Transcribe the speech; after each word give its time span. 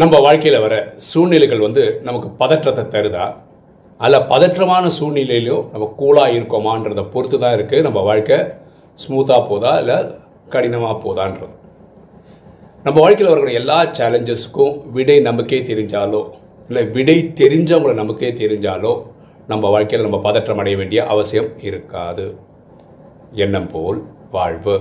நம்ம 0.00 0.18
வாழ்க்கையில் 0.24 0.62
வர 0.64 0.74
சூழ்நிலைகள் 1.08 1.62
வந்து 1.64 1.82
நமக்கு 2.04 2.28
பதற்றத்தை 2.38 2.84
தருதா? 2.92 3.24
அல்ல 4.04 4.18
பதற்றமான 4.30 4.84
சூழ்நிலையிலையும் 4.98 5.66
நம்ம 5.72 5.86
கூலாக 5.98 6.34
இருக்கோமான்றதை 6.36 7.02
பொறுத்து 7.14 7.38
தான் 7.38 7.56
இருக்குது 7.56 7.84
நம்ம 7.86 8.00
வாழ்க்கை. 8.00 8.38
ஸ்மூத்தாக 9.02 9.42
போதா 9.50 9.72
இல்லை 9.82 9.98
கடினமாக 10.54 10.94
போதான்றது? 11.04 11.52
நம்ம 12.86 12.96
வாழ்க்கையில் 13.00 13.30
வரக்கூடிய 13.32 13.60
எல்லா 13.62 13.78
சேலஞ்சஸ்க்கும் 13.98 14.72
விடை 14.96 15.18
நமக்கே 15.28 15.60
தெரிஞ்சாலோ 15.70 16.22
இல்லை 16.68 16.84
விடை 16.96 17.18
தெரிஞ்சவங்களை 17.42 17.94
நமக்கே 18.02 18.30
தெரிஞ்சாலோ 18.42 18.94
நம்ம 19.52 19.70
வாழ்க்கையில் 19.74 20.08
நம்ம 20.08 20.20
பதற்றம் 20.28 20.62
அடைய 20.64 20.76
வேண்டிய 20.82 21.02
அவசியம் 21.06 21.52
இருக்காது. 21.68 22.26
எண்ணம் 23.44 23.70
போல் 23.70 24.00
வாழ்வு. 24.30 24.78